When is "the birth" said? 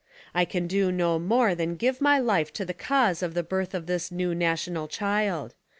3.35-3.75